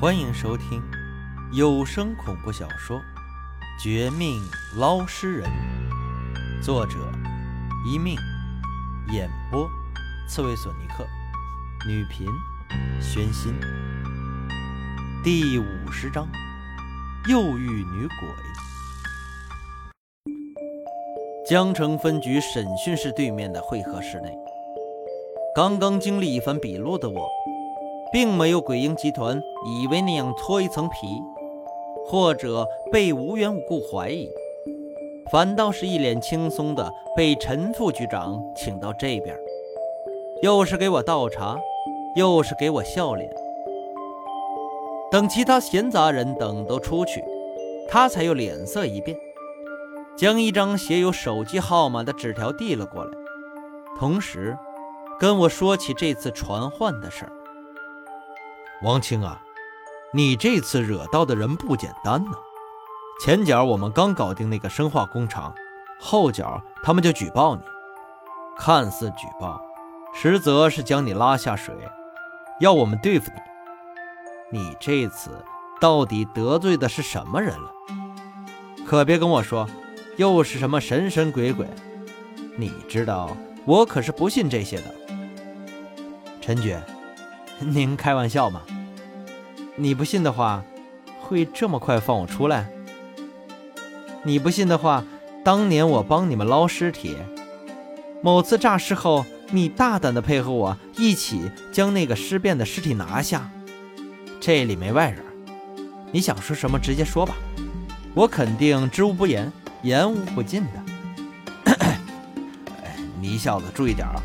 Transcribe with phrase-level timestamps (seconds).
[0.00, 0.82] 欢迎收听
[1.52, 2.96] 有声恐怖小说
[3.78, 4.42] 《绝命
[4.78, 5.46] 捞尸人》，
[6.64, 6.96] 作者
[7.86, 8.16] 一命，
[9.12, 9.68] 演播
[10.26, 11.06] 刺猬索尼克，
[11.86, 12.26] 女频
[12.98, 13.52] 宣心。
[15.22, 16.26] 第五十章，
[17.28, 18.26] 又遇女鬼。
[21.46, 24.34] 江城分局审讯室对面的会合室内，
[25.54, 27.28] 刚刚经历一番笔录的我。
[28.12, 31.22] 并没有鬼婴集团以为那样脱一层皮，
[32.06, 34.28] 或者被无缘无故怀疑，
[35.30, 39.36] 反倒是一脸轻松的被陈副局长请到这边，
[40.42, 41.56] 又是给我倒茶，
[42.16, 43.32] 又是给我笑脸。
[45.10, 47.24] 等其他闲杂人等都出去，
[47.88, 49.16] 他才又脸色一变，
[50.16, 53.10] 将一张写有手机号码的纸条递了过来，
[53.98, 54.56] 同时
[55.18, 57.32] 跟我说起这次传唤的事儿。
[58.82, 59.38] 王青啊，
[60.10, 62.30] 你这次惹到的人不简单呢。
[63.22, 65.54] 前脚我们刚搞定那个生化工厂，
[66.00, 67.62] 后脚他们就举报你，
[68.56, 69.60] 看似举报，
[70.14, 71.74] 实则是将你拉下水，
[72.58, 73.30] 要我们对付
[74.50, 74.58] 你。
[74.58, 75.30] 你这次
[75.78, 77.70] 到底得罪的是什么人了？
[78.86, 79.68] 可别跟我说
[80.16, 81.68] 又是什么神神鬼鬼，
[82.56, 84.94] 你知道我可是不信这些的。
[86.40, 86.74] 陈局。
[87.62, 88.62] 您开玩笑吗？
[89.76, 90.64] 你不信的话，
[91.20, 92.70] 会这么快放我出来？
[94.24, 95.04] 你不信的话，
[95.44, 97.18] 当年我帮你们捞尸体，
[98.22, 103.50] 某次诈尸后，你大胆的配合我一起将那个尸变的尸体拿下，
[104.40, 105.22] 这里没外人，
[106.12, 107.34] 你想说什么直接说吧，
[108.14, 110.64] 我肯定知无不言，言无不尽
[111.66, 111.76] 的。
[113.20, 114.16] 你小子注意点啊，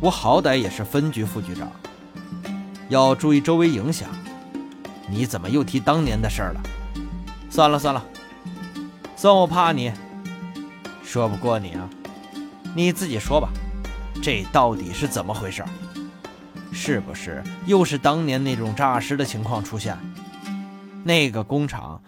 [0.00, 1.70] 我好歹也是分局副局长。
[2.88, 4.08] 要注意周围影响。
[5.10, 6.60] 你怎么又提当年的事儿了？
[7.50, 8.04] 算了算了，
[9.16, 9.92] 算我怕你。
[11.02, 11.88] 说不过你啊，
[12.76, 13.48] 你自己说吧，
[14.22, 15.64] 这到底是怎么回事？
[16.70, 19.96] 是不是又是当年那种诈尸的情况出现？
[21.04, 22.02] 那个工厂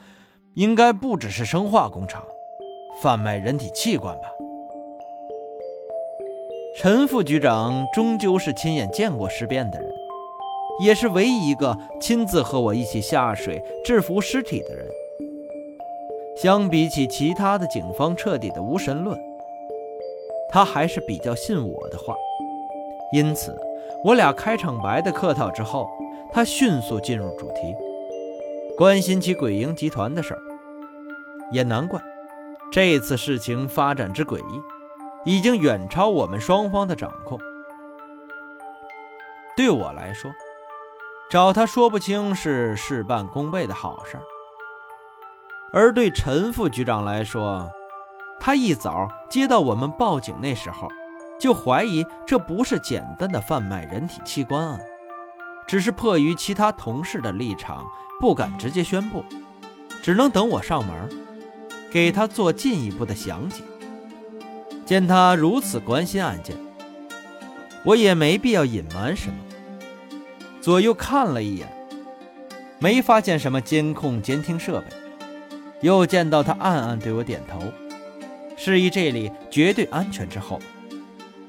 [0.53, 2.23] 应该不只是生化工厂，
[3.01, 4.25] 贩卖人体器官吧？
[6.79, 9.91] 陈副局长终究是亲眼见过尸变的人。
[10.81, 14.87] 也是唯一一个亲自和我一起下水制服尸体的人。
[16.37, 19.19] 相比起其他的警方彻底的无神论，
[20.49, 22.15] 他还是比较信我的话。
[23.13, 23.55] 因此，
[24.05, 25.87] 我俩开场白的客套之后，
[26.33, 27.77] 他迅速进入主题，
[28.79, 30.41] 关心起鬼婴集团的事儿。
[31.53, 32.01] 也难怪，
[32.73, 34.63] 这次事情发展之诡异，
[35.27, 37.39] 已经远超我们双方的掌控。
[39.57, 40.31] 对我来说，
[41.31, 44.19] 找他说不清是事半功倍的好事，
[45.73, 47.71] 而对陈副局长来说，
[48.41, 50.89] 他一早接到我们报警那时候，
[51.39, 54.81] 就怀疑这不是简单的贩卖人体器官案，
[55.69, 57.87] 只是迫于其他同事的立场，
[58.19, 59.25] 不敢直接宣布，
[60.03, 61.09] 只能等我上门，
[61.93, 63.63] 给他做进一步的详解。
[64.85, 66.57] 见他如此关心案件，
[67.85, 69.37] 我也没必要隐瞒什么。
[70.61, 71.67] 左右看了一眼，
[72.79, 74.87] 没发现什么监控监听设备，
[75.81, 77.61] 又见到他暗暗对我点头，
[78.57, 80.61] 示意这里绝对安全之后，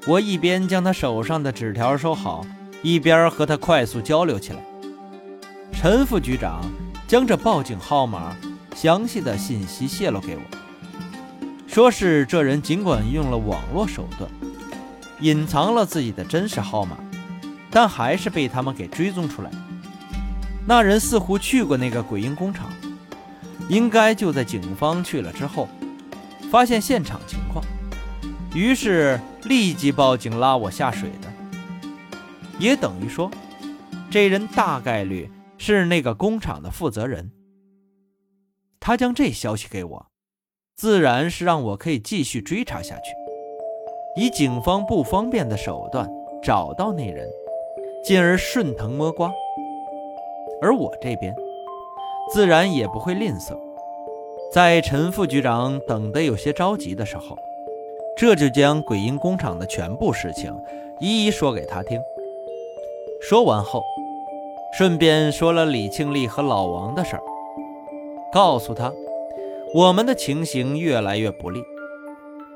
[0.06, 2.46] 我一边将他手上的纸条收好，
[2.82, 4.58] 一边和他快速交流起来。
[5.72, 6.62] 陈副局长
[7.06, 8.34] 将这报警号码
[8.74, 10.42] 详细的信息泄露给我，
[11.66, 14.30] 说是这人尽管用了网络手段，
[15.20, 16.96] 隐藏了自己的真实号码。
[17.72, 19.50] 但还是被他们给追踪出来。
[20.64, 22.70] 那人似乎去过那个鬼婴工厂，
[23.68, 25.66] 应该就在警方去了之后，
[26.50, 27.64] 发现现场情况，
[28.54, 31.32] 于是立即报警拉我下水的。
[32.58, 33.28] 也等于说，
[34.10, 35.28] 这人大概率
[35.58, 37.32] 是那个工厂的负责人。
[38.78, 40.06] 他将这消息给我，
[40.76, 43.10] 自然是让我可以继续追查下去，
[44.14, 46.08] 以警方不方便的手段
[46.42, 47.26] 找到那人。
[48.02, 49.30] 进而顺藤摸瓜，
[50.60, 51.34] 而我这边
[52.32, 53.56] 自然也不会吝啬。
[54.52, 57.38] 在陈副局长等得有些着急的时候，
[58.16, 60.52] 这就将鬼婴工厂的全部事情
[60.98, 62.00] 一一说给他听。
[63.20, 63.82] 说完后，
[64.76, 67.22] 顺便说了李庆利和老王的事儿，
[68.32, 68.92] 告诉他
[69.74, 71.62] 我们的情形越来越不利，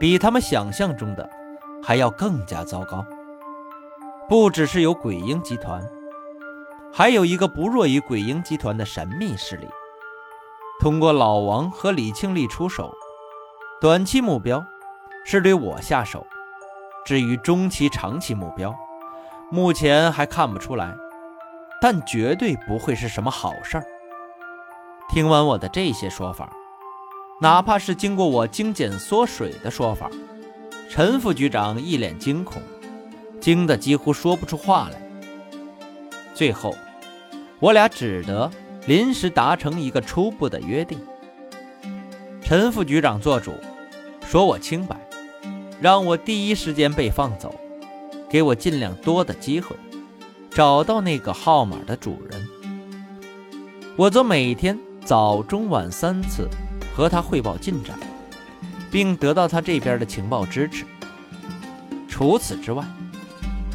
[0.01, 1.31] 比他们想象中的
[1.85, 3.05] 还要更加糟糕。
[4.29, 5.81] 不只是有鬼婴集团，
[6.93, 9.69] 还有一个不弱于鬼婴集团的神秘势力。
[10.81, 12.93] 通过老王和李庆利出手，
[13.81, 14.65] 短期目标
[15.25, 16.27] 是对我下手。
[17.05, 18.75] 至于中期、长期目标，
[19.49, 20.93] 目前还看不出来，
[21.81, 23.85] 但绝对不会是什么好事儿。
[25.09, 26.51] 听完我的这些说法，
[27.41, 30.11] 哪怕是经过我精简缩水的说法，
[30.91, 32.61] 陈副局长一脸惊恐，
[33.47, 35.01] 惊得几乎说不出话来。
[36.35, 36.75] 最后，
[37.61, 38.51] 我俩只得
[38.89, 40.99] 临时达成一个初步的约定：
[42.43, 43.53] 陈副局长做主，
[44.27, 44.97] 说我清白。
[45.81, 47.55] 让我第一时间被放走，
[48.29, 49.77] 给我尽量多的机会，
[50.51, 52.49] 找到那个号码的主人。
[53.95, 56.49] 我则每天早中晚三次
[56.93, 57.97] 和他汇报进展，
[58.91, 60.85] 并得到他这边的情报支持。
[62.09, 62.85] 除此之外，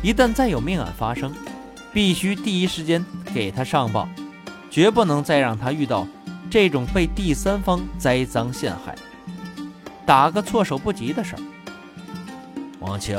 [0.03, 1.31] 一旦再有命案发生，
[1.93, 4.07] 必须第一时间给他上报，
[4.69, 6.07] 绝不能再让他遇到
[6.49, 8.95] 这种被第三方栽赃陷害、
[10.05, 11.41] 打个措手不及的事儿。
[12.79, 13.15] 王青，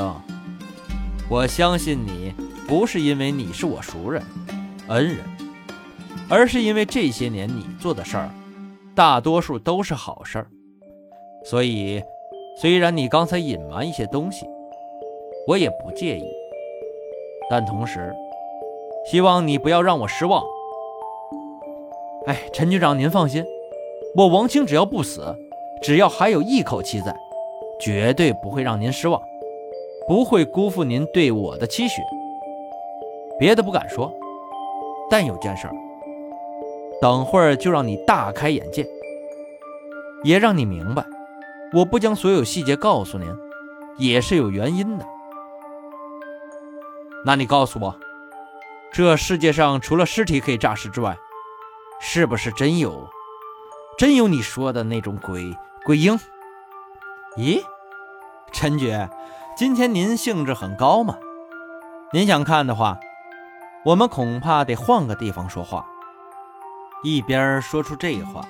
[1.29, 2.33] 我相信你
[2.67, 4.21] 不是因为你是我熟人、
[4.89, 5.19] 恩人，
[6.27, 8.29] 而是因为这些年你做的事儿，
[8.93, 10.47] 大多数都是好事儿。
[11.45, 12.03] 所以，
[12.59, 14.45] 虽然你刚才隐瞒一些东西，
[15.47, 16.23] 我也不介意。
[17.53, 18.11] 但同时，
[19.05, 20.43] 希望你不要让我失望。
[22.25, 23.45] 哎，陈局长，您放心，
[24.15, 25.37] 我王青只要不死，
[25.79, 27.15] 只要还有一口气在，
[27.79, 29.21] 绝对不会让您失望。
[30.07, 32.01] 不会辜负您对我的期许。
[33.37, 34.11] 别的不敢说，
[35.07, 35.73] 但有件事儿，
[36.99, 38.83] 等会儿就让你大开眼界，
[40.23, 41.05] 也让你明白，
[41.71, 43.27] 我不将所有细节告诉您，
[43.99, 45.05] 也是有原因的。
[47.25, 47.97] 那你告诉我，
[48.91, 51.17] 这世界上除了尸体可以诈尸之外，
[52.01, 53.09] 是不是真有，
[53.97, 55.55] 真有你说的那种鬼
[55.85, 56.19] 鬼婴？
[57.37, 57.63] 咦，
[58.51, 58.93] 陈局。
[59.55, 61.17] 今天您兴致很高嘛？
[62.11, 62.99] 您想看的话，
[63.85, 65.85] 我们恐怕得换个地方说话。
[67.03, 68.45] 一边说出这话，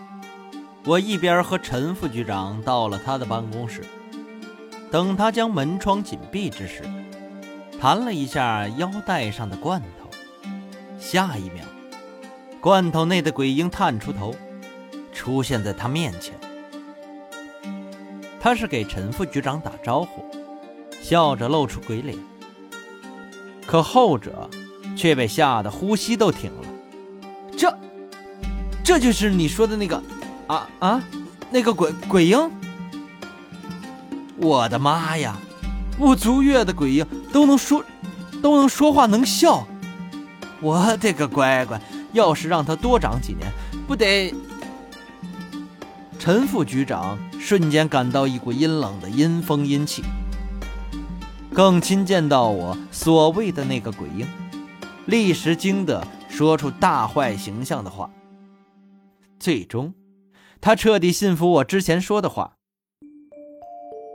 [0.86, 3.84] 我一边和陈副局长到了他的办公室。
[4.90, 6.84] 等他将门窗紧闭之时，
[7.84, 10.10] 弹了一下腰带上的罐头，
[10.98, 11.66] 下一秒，
[12.62, 14.34] 罐头内的鬼婴探出头，
[15.12, 16.34] 出现在他面前。
[18.40, 20.24] 他是给陈副局长打招呼。
[21.02, 22.18] 笑着露出鬼脸，
[23.68, 24.50] 可后者
[24.96, 26.68] 却被吓得呼吸都停了。
[27.58, 27.78] 这，
[28.82, 30.02] 这就是你说的那个，
[30.48, 31.04] 啊啊，
[31.52, 32.50] 那个鬼鬼婴！
[34.38, 35.38] 我的妈呀，
[35.98, 37.84] 不足月的鬼婴都能说，
[38.42, 39.66] 都能说话能笑！
[40.62, 41.80] 我的个乖乖，
[42.14, 43.52] 要是让他多长几年，
[43.88, 44.34] 不得……
[46.18, 50.02] 陈副局长瞬间感到一股阴冷的阴风阴气。
[51.54, 54.26] 更亲见到我所谓的那个鬼婴，
[55.06, 58.10] 立时惊得说出大坏形象的话。
[59.40, 59.94] 最终，
[60.60, 62.56] 他彻底信服我之前说的话。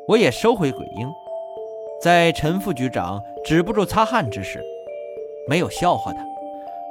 [0.09, 1.07] 我也收回鬼婴，
[2.01, 4.63] 在陈副局长止不住擦汗之时，
[5.49, 6.21] 没有笑话他，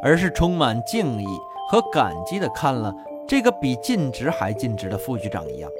[0.03, 1.25] 而是充满敬意
[1.69, 2.93] 和感激地看了
[3.25, 5.71] 这个比尽职还尽职的副局长一样，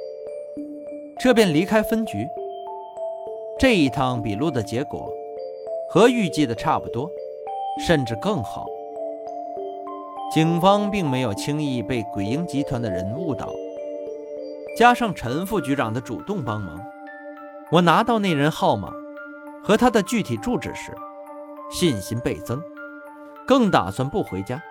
[1.18, 2.26] 这便离开分局。
[3.58, 5.10] 这一趟笔录的结果
[5.90, 7.10] 和预计的差不多，
[7.86, 8.66] 甚至更好。
[10.32, 13.50] 警方并没有轻易被鬼婴集团的人误导，
[14.78, 16.80] 加上陈副局长的主动帮忙，
[17.72, 18.90] 我拿到那人号码
[19.62, 20.96] 和他的具体住址时，
[21.70, 22.62] 信心倍增，
[23.46, 24.62] 更打算不回家，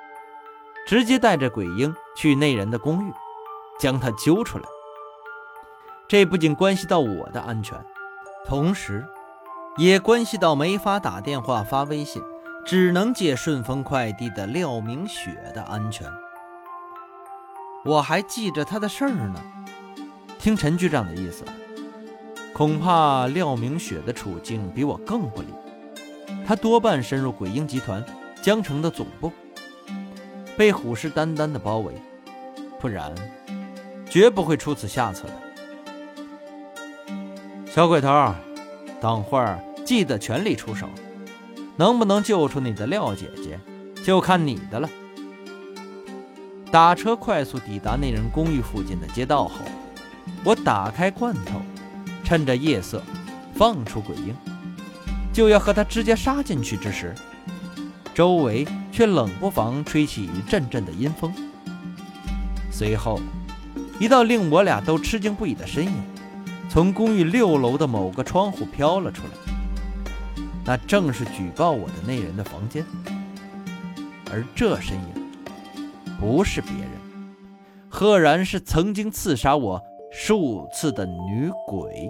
[0.88, 3.14] 直接带着鬼婴去那人的公寓，
[3.80, 4.66] 将他揪出来。
[6.08, 7.78] 这不仅关系到我的安全。
[8.46, 9.06] 同时，
[9.76, 12.24] 也关系到没法打电话发微信，
[12.66, 16.10] 只能借顺丰快递的廖明雪的安全。
[17.84, 19.40] 我还记着他的事儿呢。
[20.40, 21.44] 听陈局长的意思，
[22.58, 25.48] 恐怕廖明雪的处境比我更不利。
[26.44, 28.04] 他多半深入鬼婴集团
[28.42, 29.32] 江城的总部，
[30.58, 31.94] 被虎视眈眈的包围，
[32.80, 33.14] 不然
[34.10, 35.34] 绝不会出此下策的。
[37.68, 38.34] 小鬼头，
[39.00, 40.90] 等会儿记得全力出手，
[41.76, 43.60] 能不能救出你的廖姐姐，
[44.04, 44.90] 就看你的了。
[46.72, 49.60] 打车快速抵达那人公寓附近的街道后，
[50.44, 51.62] 我打开罐头，
[52.28, 53.02] 趁着夜色
[53.56, 54.36] 放出鬼婴，
[55.32, 57.16] 就要和他直接杀进去之时，
[58.14, 61.34] 周围却冷不防吹起一阵阵的阴风。
[62.70, 63.22] 随后，
[63.98, 65.94] 一道令我俩都吃惊不已的身影，
[66.68, 70.44] 从公寓六楼的某个窗户飘了出来。
[70.66, 72.86] 那正是举报我的那人的房间，
[74.30, 75.30] 而这身影
[76.20, 76.92] 不是别人，
[77.88, 79.82] 赫然是曾经刺杀我
[80.20, 82.10] 数次的女鬼。